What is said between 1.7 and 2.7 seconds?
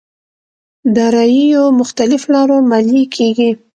مختلف لارو